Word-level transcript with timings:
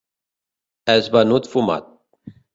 És 0.95 1.11
venut 1.17 1.51
fumat. 1.53 1.89